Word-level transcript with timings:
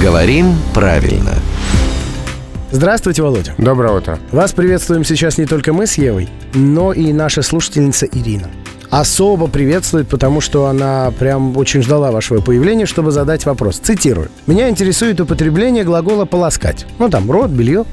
Говорим 0.00 0.54
правильно. 0.72 1.34
Здравствуйте, 2.70 3.22
Володя. 3.22 3.54
Доброе 3.58 3.92
утро. 3.92 4.18
Вас 4.32 4.52
приветствуем 4.52 5.04
сейчас 5.04 5.36
не 5.36 5.44
только 5.44 5.74
мы 5.74 5.86
с 5.86 5.98
Евой, 5.98 6.30
но 6.54 6.94
и 6.94 7.12
наша 7.12 7.42
слушательница 7.42 8.06
Ирина. 8.06 8.48
Особо 8.88 9.46
приветствует, 9.46 10.08
потому 10.08 10.40
что 10.40 10.66
она 10.66 11.12
прям 11.18 11.54
очень 11.58 11.82
ждала 11.82 12.12
вашего 12.12 12.40
появления, 12.40 12.86
чтобы 12.86 13.10
задать 13.10 13.44
вопрос. 13.44 13.76
Цитирую. 13.76 14.30
«Меня 14.46 14.70
интересует 14.70 15.20
употребление 15.20 15.84
глагола 15.84 16.24
«полоскать». 16.24 16.86
Ну, 16.98 17.10
там, 17.10 17.30
рот, 17.30 17.50
белье. 17.50 17.84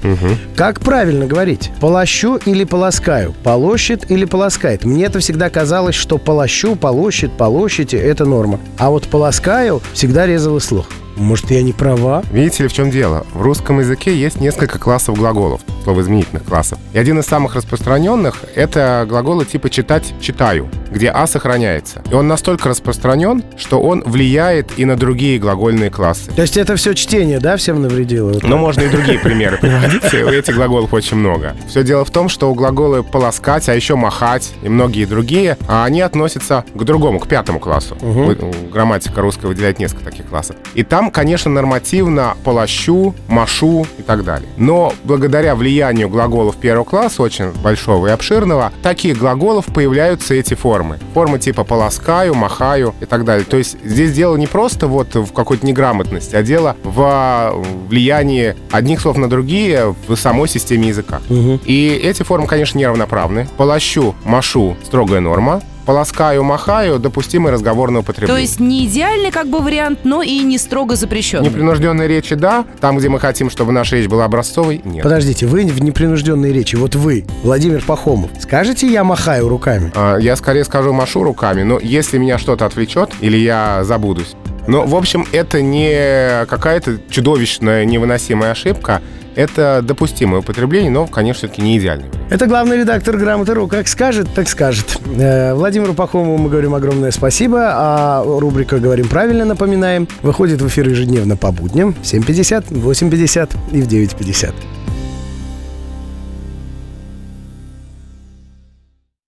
Как 0.55 0.79
правильно 0.79 1.25
говорить? 1.25 1.71
Полощу 1.81 2.37
или 2.37 2.63
полоскаю? 2.63 3.33
Полощет 3.43 4.09
или 4.09 4.23
полоскает? 4.23 4.85
Мне 4.85 5.05
это 5.05 5.19
всегда 5.19 5.49
казалось, 5.49 5.95
что 5.95 6.17
полощу, 6.17 6.77
полощет, 6.77 7.33
полощите– 7.33 7.97
это 7.99 8.23
норма. 8.23 8.61
А 8.77 8.91
вот 8.91 9.07
полоскаю 9.07 9.81
всегда 9.93 10.25
резало 10.25 10.59
слух. 10.59 10.87
Может, 11.17 11.51
я 11.51 11.63
не 11.63 11.73
права? 11.73 12.23
Видите 12.31 12.63
ли, 12.63 12.69
в 12.69 12.73
чем 12.73 12.91
дело? 12.91 13.25
В 13.33 13.41
русском 13.41 13.79
языке 13.79 14.15
есть 14.15 14.39
несколько 14.39 14.77
классов 14.77 15.17
глаголов, 15.17 15.61
словоизменительных 15.87 16.43
классов. 16.43 16.77
И 16.91 16.97
один 16.99 17.19
из 17.19 17.25
самых 17.25 17.55
распространенных— 17.55 18.43
это 18.55 19.05
глаголы 19.07 19.45
типа 19.45 19.69
«читать»— 19.69 20.13
«читаю», 20.21 20.67
где 20.91 21.09
«а» 21.09 21.25
сохраняется. 21.27 22.03
И 22.11 22.13
он 22.13 22.27
настолько 22.27 22.67
распространен, 22.67 23.41
что 23.55 23.79
он 23.79 24.03
влияет 24.05 24.77
и 24.77 24.83
на 24.83 24.97
другие 24.97 25.39
глагольные 25.39 25.89
классы. 25.89 26.29
То 26.35 26.41
есть 26.41 26.57
это 26.57 26.75
все 26.75 26.93
чтение, 26.93 27.39
да, 27.39 27.55
всем 27.55 27.81
навредило? 27.81 28.33
Вот 28.33 28.43
Но 28.43 28.57
можно 28.57 28.81
и 28.81 28.89
другие 28.89 29.17
примеры 29.17 29.57
приводить, 29.57 30.03
у 30.13 30.27
этих 30.27 30.55
глаголов 30.55 30.93
очень 30.93 31.15
много. 31.15 31.55
Все 31.69 31.83
дело 31.83 32.03
в 32.03 32.11
том, 32.11 32.27
что 32.27 32.53
глаголы 32.53 33.01
«полоскать», 33.01 33.69
а 33.69 33.73
еще 33.73 33.95
«махать» 33.95 34.51
и 34.63 34.67
многие 34.67 35.05
другие, 35.05 35.57
а 35.69 35.85
они 35.85 36.01
относятся 36.01 36.65
к 36.75 36.83
другому, 36.83 37.19
к 37.19 37.27
пятому 37.29 37.61
классу. 37.61 37.95
Вы- 38.01 38.37
Грамматика 38.73 39.21
русская 39.21 39.47
выделяет 39.47 39.79
несколько 39.79 40.03
таких 40.03 40.25
классов. 40.25 40.57
И 40.73 40.83
там, 40.83 41.11
конечно, 41.11 41.49
нормативно 41.49 42.35
«полощу», 42.43 43.15
«машу» 43.29 43.87
и 43.97 44.01
так 44.01 44.25
далее. 44.25 44.49
Но 44.57 44.93
благодаря 45.05 45.55
влиянию 45.55 45.76
глаголов 46.09 46.57
первого 46.57 46.83
класса, 46.83 47.21
очень 47.21 47.51
большого 47.51 48.07
и 48.07 48.11
обширного, 48.11 48.71
таких 48.83 49.17
глаголов 49.17 49.65
появляются 49.65 50.33
эти 50.33 50.53
формы. 50.53 50.99
Формы 51.13 51.39
типа 51.39 51.63
«полоскаю», 51.63 52.33
«махаю» 52.33 52.93
и 52.99 53.05
так 53.05 53.25
далее. 53.25 53.45
То 53.45 53.57
есть 53.57 53.77
здесь 53.83 54.13
дело 54.13 54.35
не 54.35 54.47
просто 54.47 54.87
вот 54.87 55.15
в 55.15 55.31
какой-то 55.33 55.65
неграмотности, 55.65 56.35
а 56.35 56.43
дело 56.43 56.75
в 56.83 57.63
влиянии 57.87 58.55
одних 58.71 59.01
слов 59.01 59.17
на 59.17 59.29
другие 59.29 59.95
в 60.07 60.15
самой 60.15 60.47
системе 60.47 60.89
языка. 60.89 61.21
И 61.29 62.01
эти 62.03 62.23
формы, 62.23 62.47
конечно, 62.47 62.77
неравноправны. 62.77 63.47
«Полощу», 63.57 64.15
«машу»— 64.23 64.75
строгая 64.85 65.19
норма. 65.19 65.61
«Полоскаю», 65.87 66.43
«махаю»— 66.43 66.99
допустимое 66.99 67.53
разговорное 67.53 68.01
употребление. 68.01 68.35
То 68.35 68.41
есть 68.41 68.59
не 68.59 68.85
идеальный 68.85 69.31
как 69.31 69.47
бы 69.47 69.59
вариант, 69.59 69.99
но 70.03 70.21
и 70.21 70.39
не 70.39 70.57
строго 70.57 70.97
запрещенный. 70.97 71.47
Непринужденной 71.47 72.07
речи– 72.09 72.35
да. 72.35 72.65
Там, 72.81 72.97
где 72.97 73.07
мы 73.07 73.21
хотим, 73.21 73.49
чтобы 73.49 73.71
наша 73.71 73.95
речь 73.95 74.07
была 74.09 74.25
образцовой– 74.25 74.81
нет. 74.83 75.03
Подождите, 75.03 75.45
вы 75.45 75.65
в 75.65 75.81
непринужденной 75.81 76.51
речи, 76.51 76.75
вот 76.75 76.95
вы, 76.95 77.25
Владимир 77.41 77.81
Пахомов, 77.81 78.31
скажете 78.37 78.85
«я 78.85 79.05
махаю 79.05 79.47
руками»? 79.47 79.89
А, 79.95 80.17
Я 80.17 80.35
скорее 80.35 80.65
скажу 80.65 80.91
машу 80.91 81.23
руками, 81.23 81.63
но 81.63 81.79
если 81.79 82.17
меня 82.17 82.37
что-то 82.37 82.65
отвлечет 82.65 83.11
или 83.21 83.37
я 83.37 83.85
забудусь. 83.85 84.35
Но, 84.67 84.85
в 84.85 84.93
общем, 84.93 85.25
это 85.31 85.61
не 85.61 86.45
какая-то 86.47 86.97
чудовищная, 87.09 87.85
невыносимая 87.85 88.51
ошибка. 88.51 89.01
Это 89.37 89.81
допустимое 89.83 90.39
употребление, 90.39 90.89
но, 90.89 91.05
конечно, 91.05 91.47
все-таки 91.47 91.61
не 91.61 91.79
вариант. 91.79 92.05
Это 92.31 92.47
главный 92.47 92.79
редактор 92.79 93.17
«Грамоты.ру». 93.17 93.67
Как 93.67 93.87
скажет, 93.87 94.27
так 94.33 94.49
скажет. 94.49 94.99
Э, 95.15 95.53
Владимиру 95.53 95.93
Пахомову 95.93 96.39
мы 96.39 96.49
говорим 96.49 96.73
огромное 96.73 97.11
спасибо, 97.11 97.59
а 97.61 98.23
рубрика 98.25 98.79
«Говорим 98.79 99.07
правильно» 99.07 99.45
напоминаем. 99.45 100.07
Выходит 100.23 100.59
в 100.59 100.67
эфир 100.67 100.89
ежедневно 100.89 101.37
по 101.37 101.51
будням 101.51 101.93
в 101.93 102.01
7.50, 102.01 102.79
в 102.79 102.89
8.50 102.89 103.55
и 103.73 103.81
в 103.83 103.87
9.50. 103.87 104.55